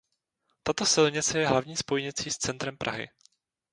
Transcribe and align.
Tato 0.63 0.85
silnice 0.85 1.39
je 1.39 1.47
hlavní 1.47 1.77
spojnicí 1.77 2.31
s 2.31 2.37
centrem 2.37 2.77
Prahy. 2.77 3.09